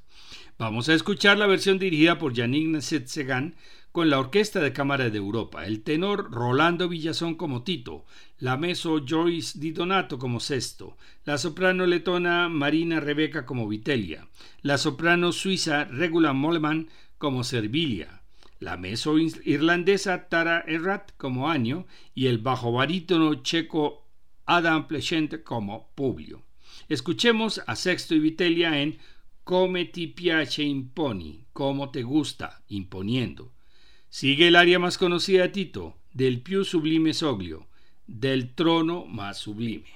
Vamos 0.59 0.87
a 0.87 0.93
escuchar 0.93 1.39
la 1.39 1.47
versión 1.47 1.79
dirigida 1.79 2.19
por 2.19 2.33
Yannick 2.33 2.67
Nasset-Segan 2.67 3.55
con 3.91 4.11
la 4.11 4.19
Orquesta 4.19 4.59
de 4.59 4.71
Cámara 4.71 5.09
de 5.09 5.17
Europa, 5.17 5.65
el 5.65 5.81
tenor 5.81 6.31
Rolando 6.31 6.87
Villazón 6.87 7.33
como 7.33 7.63
Tito, 7.63 8.05
la 8.37 8.55
meso 8.55 9.03
Joyce 9.03 9.57
Di 9.59 9.71
Donato 9.71 10.19
como 10.19 10.39
Sexto, 10.39 10.95
la 11.25 11.39
soprano 11.39 11.87
letona 11.87 12.47
Marina 12.47 12.99
Rebeca 12.99 13.43
como 13.43 13.67
Vitelia, 13.67 14.27
la 14.61 14.77
soprano 14.77 15.31
suiza 15.31 15.85
Regula 15.85 16.33
Moleman 16.33 16.87
como 17.17 17.43
Servilia, 17.43 18.21
la 18.59 18.77
meso 18.77 19.17
irlandesa 19.17 20.29
Tara 20.29 20.63
Errat 20.67 21.11
como 21.17 21.49
Año 21.49 21.87
y 22.13 22.27
el 22.27 22.37
bajo 22.37 22.71
barítono 22.71 23.41
checo 23.41 24.00
Adam 24.53 24.85
Plechente 24.85 25.43
como 25.43 25.87
Publio. 25.95 26.41
Escuchemos 26.89 27.61
a 27.67 27.77
Sexto 27.77 28.15
y 28.15 28.19
Vitelia 28.19 28.81
en 28.81 28.97
Come 29.45 29.85
ti 29.85 30.07
piace 30.07 30.63
imponi, 30.63 31.45
como 31.53 31.89
te 31.89 32.03
gusta, 32.03 32.61
imponiendo. 32.67 33.53
Sigue 34.09 34.49
el 34.49 34.57
área 34.57 34.77
más 34.77 34.97
conocida 34.97 35.43
de 35.43 35.49
Tito, 35.49 35.95
del 36.11 36.41
più 36.41 36.65
sublime 36.65 37.13
soglio, 37.13 37.67
del 38.07 38.53
trono 38.53 39.05
más 39.05 39.37
sublime. 39.37 39.87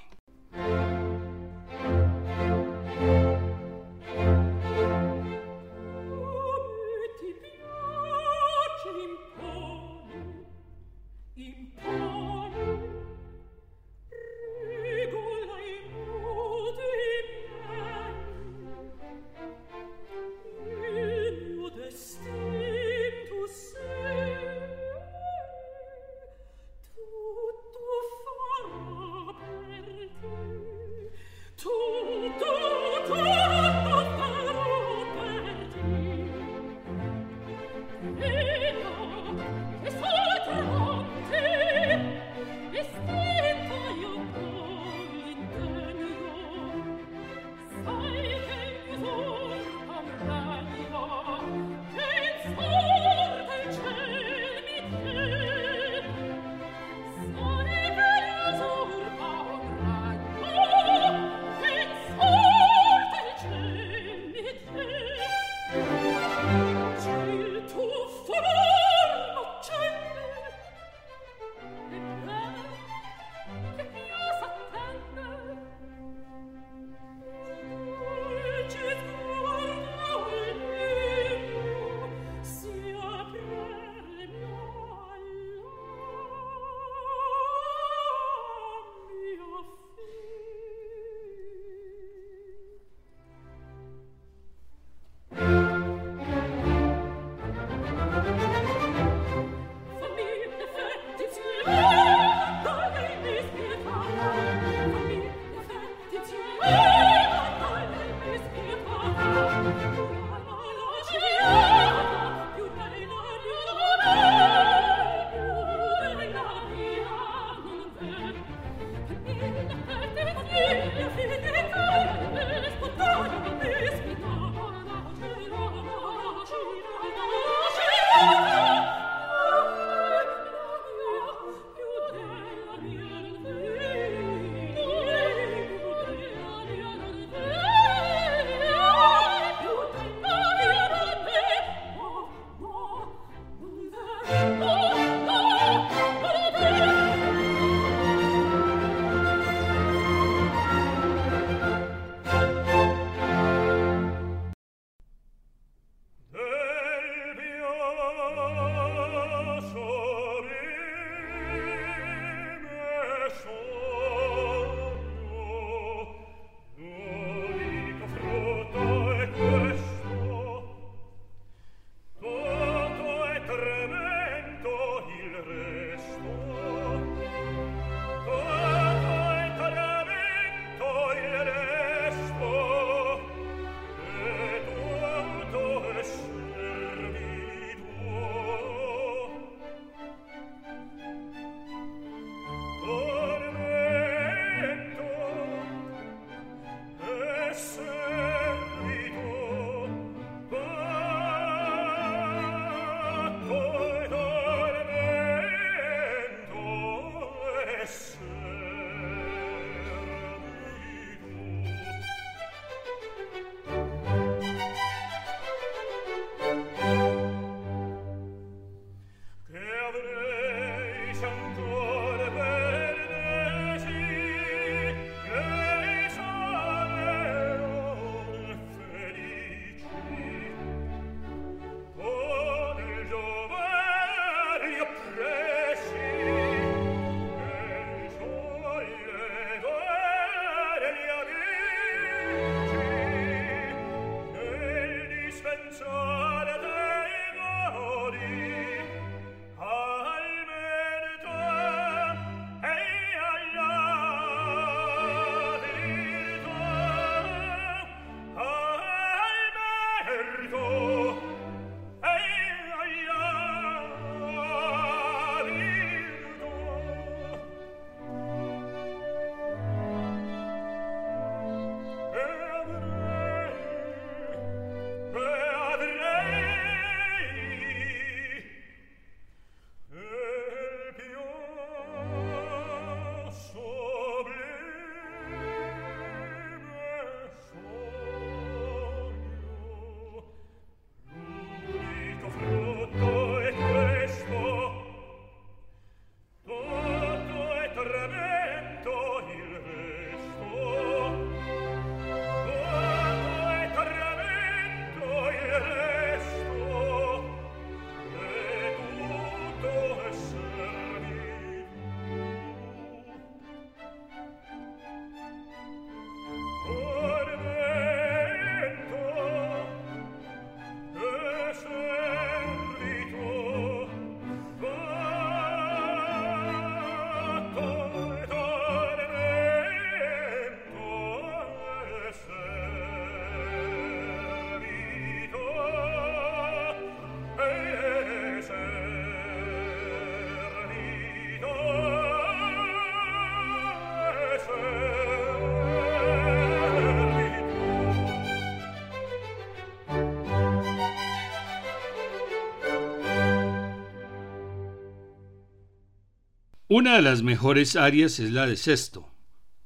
Una 356.78 356.96
de 356.96 357.00
las 357.00 357.22
mejores 357.22 357.74
áreas 357.74 358.20
es 358.20 358.32
la 358.32 358.46
de 358.46 358.58
sexto. 358.58 359.08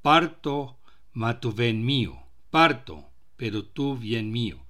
Parto, 0.01 0.77
mato 1.11 1.51
ven 1.51 1.85
mío. 1.85 2.17
Parto, 2.49 3.09
pero 3.35 3.65
tú 3.65 3.97
bien 3.97 4.31
mío. 4.31 4.65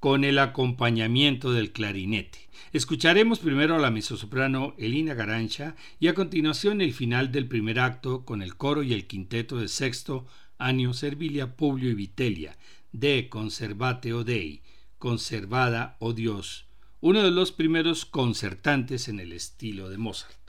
Con 0.00 0.24
el 0.24 0.38
acompañamiento 0.38 1.52
del 1.52 1.70
clarinete. 1.70 2.48
Escucharemos 2.72 3.40
primero 3.40 3.74
a 3.74 3.78
la 3.78 3.90
mezzosoprano 3.90 4.74
Elina 4.78 5.12
Garancha 5.12 5.76
y 6.00 6.08
a 6.08 6.14
continuación 6.14 6.80
el 6.80 6.94
final 6.94 7.30
del 7.30 7.46
primer 7.46 7.78
acto 7.78 8.24
con 8.24 8.40
el 8.40 8.56
coro 8.56 8.82
y 8.82 8.94
el 8.94 9.06
quinteto 9.06 9.58
de 9.58 9.68
sexto 9.68 10.26
Anio 10.56 10.94
Servilia 10.94 11.56
Publio 11.56 11.90
y 11.90 11.94
Vitelia 11.94 12.56
de 12.92 13.28
Conservate 13.28 14.14
o 14.14 14.24
Dei, 14.24 14.62
Conservada 14.96 15.98
o 15.98 16.14
Dios, 16.14 16.64
uno 17.02 17.22
de 17.22 17.30
los 17.30 17.52
primeros 17.52 18.06
concertantes 18.06 19.08
en 19.08 19.20
el 19.20 19.34
estilo 19.34 19.90
de 19.90 19.98
Mozart. 19.98 20.41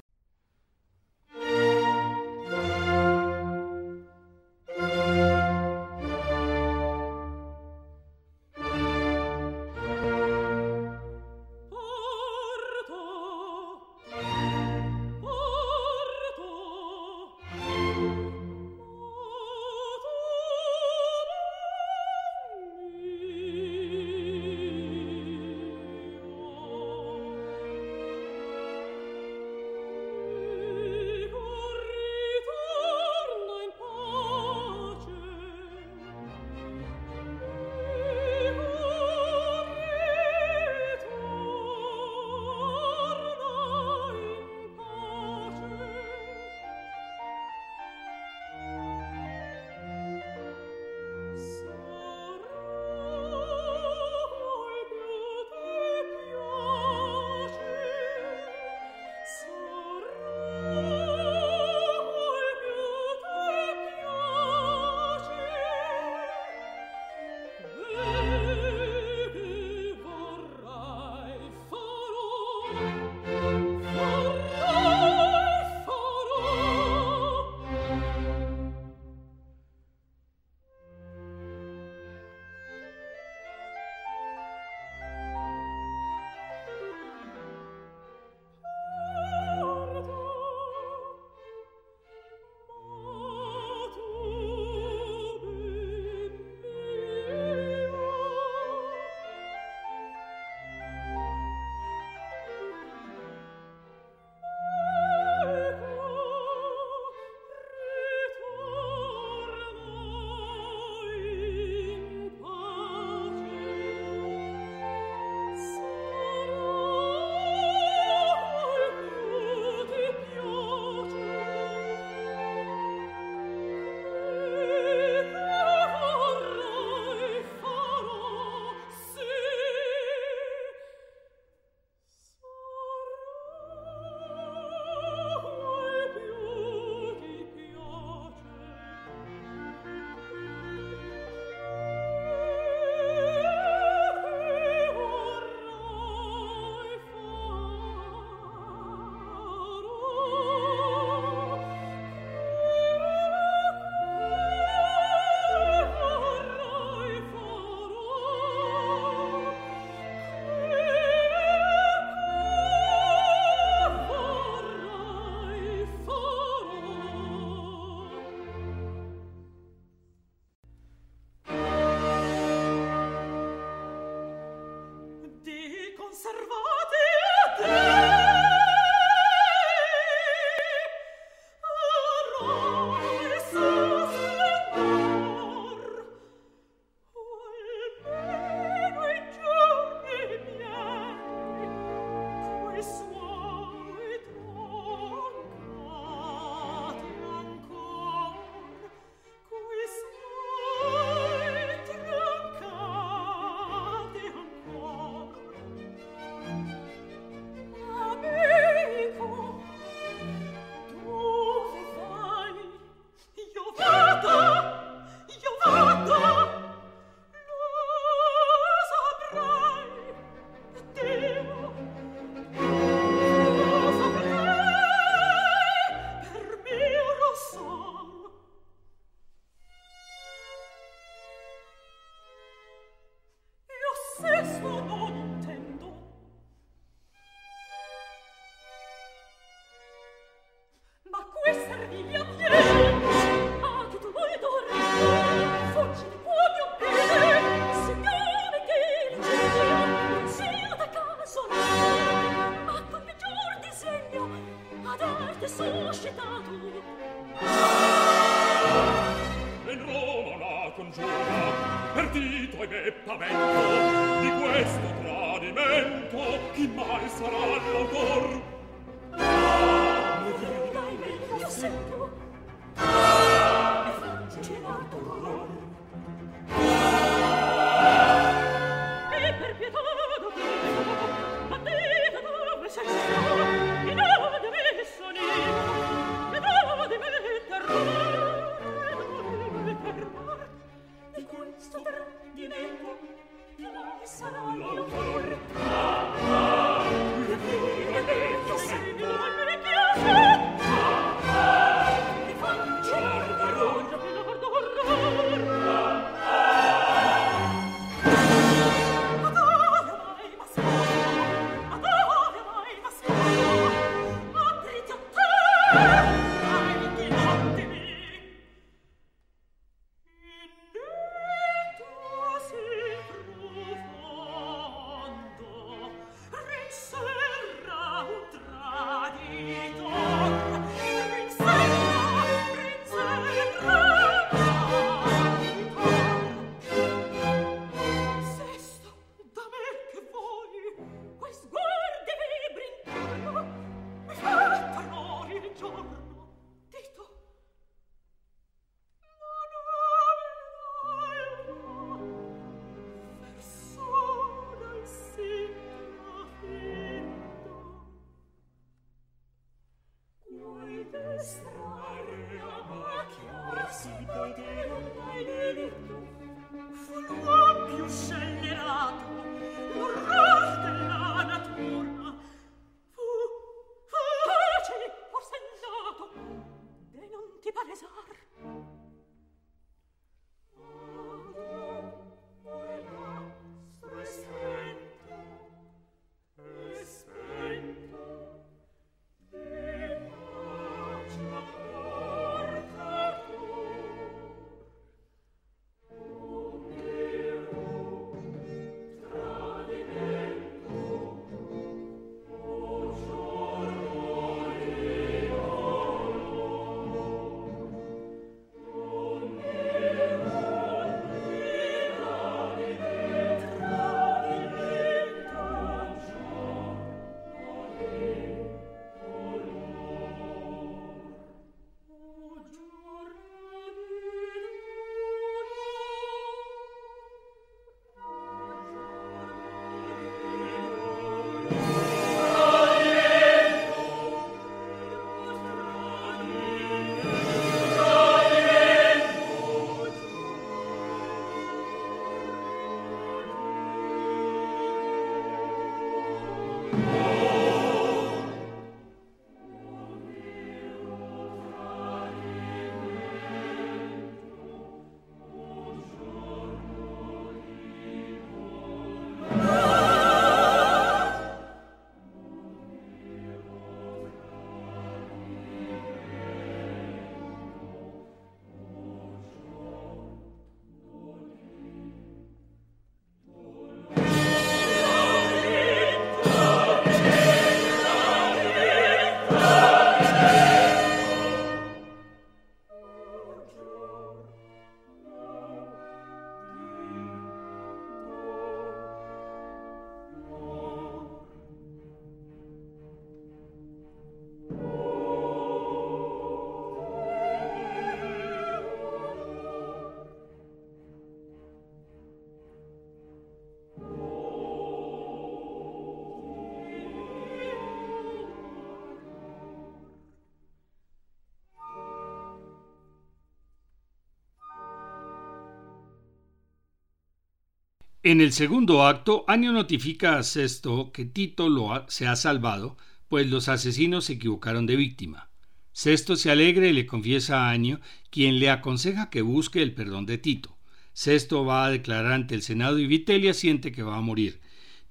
En 518.06 518.20
el 518.20 518.34
segundo 518.34 518.86
acto, 518.86 519.24
Anio 519.30 519.54
notifica 519.54 520.18
a 520.18 520.24
Sesto 520.24 520.92
que 520.92 521.06
Tito 521.06 521.48
se 521.88 522.06
ha 522.06 522.18
salvado, 522.18 522.76
pues 523.08 523.28
los 523.28 523.48
asesinos 523.48 524.04
se 524.04 524.14
equivocaron 524.14 524.66
de 524.66 524.76
víctima. 524.76 525.30
Sesto 525.72 526.18
se 526.18 526.30
alegra 526.30 526.68
y 526.68 526.74
le 526.74 526.86
confiesa 526.86 527.48
a 527.48 527.52
Anio, 527.52 527.80
quien 528.10 528.40
le 528.40 528.50
aconseja 528.50 529.10
que 529.10 529.22
busque 529.22 529.62
el 529.62 529.74
perdón 529.74 530.06
de 530.06 530.18
Tito. 530.18 530.58
Sesto 530.92 531.46
va 531.46 531.66
a 531.66 531.72
declarar 531.72 532.12
ante 532.12 532.36
el 532.36 532.42
Senado 532.42 532.78
y 532.78 532.88
Vitelia 532.88 533.34
siente 533.34 533.72
que 533.72 533.84
va 533.84 533.96
a 533.96 534.02
morir. 534.02 534.42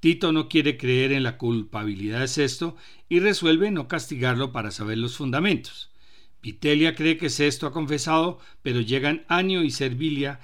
Tito 0.01 0.33
no 0.33 0.49
quiere 0.49 0.79
creer 0.79 1.13
en 1.13 1.23
la 1.23 1.37
culpabilidad 1.37 2.21
de 2.21 2.29
Sesto 2.29 2.77
y 3.11 3.21
resuelve 3.21 3.71
no 3.71 3.89
castigarlo 3.89 4.53
para 4.53 4.71
saber 4.71 4.97
los 4.97 5.19
fundamentos. 5.19 5.91
Vitelia 6.43 6.95
cree 6.95 7.19
que 7.19 7.29
Sesto 7.29 7.67
ha 7.67 7.73
confesado, 7.73 8.39
pero 8.63 8.81
llegan 8.81 9.27
Anio 9.29 9.63
y 9.63 9.71
Servilia 9.71 10.41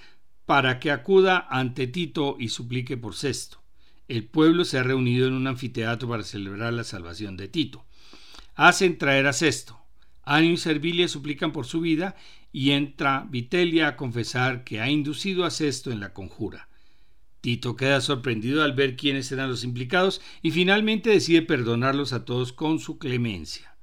para 0.48 0.80
que 0.80 0.90
acuda 0.90 1.46
ante 1.50 1.86
Tito 1.86 2.38
y 2.40 2.48
suplique 2.48 2.96
por 2.96 3.14
Sesto. 3.14 3.60
El 4.08 4.24
pueblo 4.24 4.64
se 4.64 4.78
ha 4.78 4.82
reunido 4.82 5.28
en 5.28 5.34
un 5.34 5.46
anfiteatro 5.46 6.08
para 6.08 6.22
celebrar 6.22 6.72
la 6.72 6.84
salvación 6.84 7.36
de 7.36 7.48
Tito. 7.48 7.84
Hacen 8.54 8.96
traer 8.96 9.26
a 9.26 9.34
Sesto. 9.34 9.78
Anio 10.22 10.52
y 10.52 10.56
Servilia 10.56 11.06
suplican 11.06 11.52
por 11.52 11.66
su 11.66 11.82
vida 11.82 12.16
y 12.50 12.70
entra 12.70 13.26
Vitelia 13.28 13.88
a 13.88 13.96
confesar 13.96 14.64
que 14.64 14.80
ha 14.80 14.88
inducido 14.88 15.44
a 15.44 15.50
Sesto 15.50 15.92
en 15.92 16.00
la 16.00 16.14
conjura. 16.14 16.70
Tito 17.42 17.76
queda 17.76 18.00
sorprendido 18.00 18.62
al 18.62 18.72
ver 18.72 18.96
quiénes 18.96 19.30
eran 19.30 19.50
los 19.50 19.64
implicados 19.64 20.22
y 20.40 20.50
finalmente 20.50 21.10
decide 21.10 21.42
perdonarlos 21.42 22.14
a 22.14 22.24
todos 22.24 22.54
con 22.54 22.78
su 22.78 22.98
clemencia. 22.98 23.76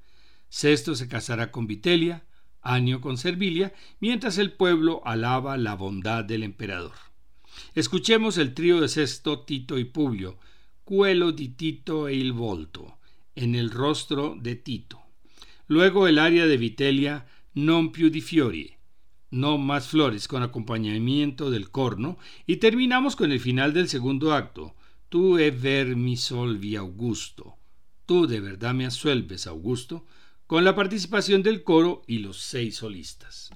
Sesto 0.50 0.96
se 0.96 1.08
casará 1.08 1.52
con 1.52 1.68
Vitelia, 1.68 2.26
Anio 2.66 3.00
con 3.00 3.18
Servilia, 3.18 3.74
mientras 4.00 4.38
el 4.40 4.52
pueblo 4.52 5.02
alaba 5.06 5.56
la 5.56 5.76
bondad 5.76 6.26
del 6.26 6.44
emperador. 6.44 6.96
Escuchemos 7.76 8.38
el 8.38 8.54
trío 8.54 8.82
de 8.82 8.90
Sesto, 8.90 9.42
Tito 9.42 9.78
y 9.78 9.86
Publio, 9.86 10.40
Cuelo 10.84 11.32
di 11.32 11.50
Tito 11.50 12.08
e 12.08 12.16
il 12.16 12.34
volto, 12.34 12.98
en 13.36 13.56
el 13.56 13.70
rostro 13.70 14.36
de 14.36 14.56
Tito. 14.56 15.00
Luego 15.68 16.08
el 16.08 16.20
aria 16.20 16.48
de 16.48 16.58
Vitelia, 16.58 17.26
Non 17.54 17.92
più 17.92 18.10
di 18.10 18.20
fiori, 18.20 18.76
no 19.30 19.58
más 19.58 19.88
flores, 19.88 20.28
con 20.28 20.44
acompañamiento 20.44 21.50
del 21.50 21.72
corno, 21.72 22.18
y 22.46 22.58
terminamos 22.58 23.16
con 23.16 23.32
el 23.32 23.40
final 23.40 23.72
del 23.72 23.88
segundo 23.88 24.34
acto, 24.34 24.76
Tu 25.08 25.38
e 25.38 25.52
ver 25.52 25.96
mi 25.96 26.18
solvi 26.18 26.76
Augusto, 26.76 27.56
tú 28.06 28.28
de 28.28 28.42
verdad 28.42 28.74
me 28.74 28.86
asuelves 28.86 29.48
Augusto, 29.48 30.06
con 30.48 30.64
la 30.64 30.76
participación 30.76 31.42
del 31.42 31.64
coro 31.64 32.04
y 32.08 32.20
los 32.20 32.40
seis 32.40 32.78
solistas. 32.78 33.50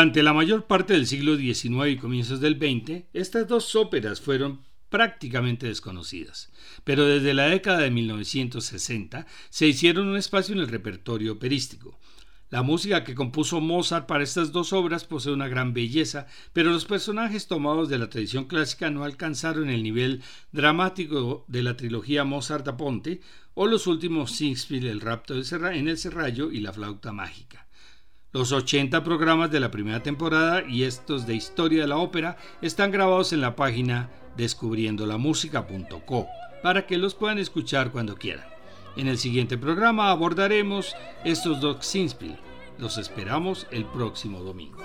Durante 0.00 0.22
la 0.22 0.32
mayor 0.32 0.66
parte 0.66 0.94
del 0.94 1.06
siglo 1.06 1.36
XIX 1.36 1.88
y 1.90 1.96
comienzos 1.98 2.40
del 2.40 2.54
XX, 2.54 3.04
estas 3.12 3.46
dos 3.46 3.76
óperas 3.76 4.18
fueron 4.18 4.62
prácticamente 4.88 5.66
desconocidas, 5.66 6.50
pero 6.84 7.04
desde 7.04 7.34
la 7.34 7.48
década 7.48 7.80
de 7.80 7.90
1960 7.90 9.26
se 9.50 9.66
hicieron 9.66 10.08
un 10.08 10.16
espacio 10.16 10.54
en 10.54 10.62
el 10.62 10.68
repertorio 10.68 11.34
operístico. 11.34 12.00
La 12.48 12.62
música 12.62 13.04
que 13.04 13.14
compuso 13.14 13.60
Mozart 13.60 14.06
para 14.06 14.24
estas 14.24 14.52
dos 14.52 14.72
obras 14.72 15.04
posee 15.04 15.34
una 15.34 15.48
gran 15.48 15.74
belleza, 15.74 16.26
pero 16.54 16.70
los 16.70 16.86
personajes 16.86 17.46
tomados 17.46 17.90
de 17.90 17.98
la 17.98 18.08
tradición 18.08 18.46
clásica 18.46 18.88
no 18.90 19.04
alcanzaron 19.04 19.68
el 19.68 19.82
nivel 19.82 20.22
dramático 20.50 21.44
de 21.46 21.62
la 21.62 21.76
trilogía 21.76 22.24
Mozart 22.24 22.66
a 22.68 22.78
Ponte 22.78 23.20
o 23.52 23.66
los 23.66 23.86
últimos 23.86 24.32
Singspiel, 24.32 24.86
El 24.86 25.02
rapto 25.02 25.34
en 25.34 25.88
el 25.88 25.98
serrallo 25.98 26.50
y 26.50 26.60
La 26.60 26.72
flauta 26.72 27.12
mágica. 27.12 27.66
Los 28.32 28.52
80 28.52 29.02
programas 29.02 29.50
de 29.50 29.58
la 29.58 29.72
primera 29.72 30.04
temporada 30.04 30.62
y 30.62 30.84
estos 30.84 31.26
de 31.26 31.34
historia 31.34 31.82
de 31.82 31.88
la 31.88 31.96
ópera 31.96 32.36
están 32.62 32.92
grabados 32.92 33.32
en 33.32 33.40
la 33.40 33.56
página 33.56 34.08
descubriendolamusica.co 34.36 36.28
para 36.62 36.86
que 36.86 36.96
los 36.96 37.16
puedan 37.16 37.40
escuchar 37.40 37.90
cuando 37.90 38.14
quieran. 38.14 38.46
En 38.96 39.08
el 39.08 39.18
siguiente 39.18 39.58
programa 39.58 40.10
abordaremos 40.10 40.94
estos 41.24 41.60
dos 41.60 41.84
Singspiel. 41.84 42.38
Los 42.78 42.98
esperamos 42.98 43.66
el 43.72 43.84
próximo 43.84 44.38
domingo. 44.40 44.78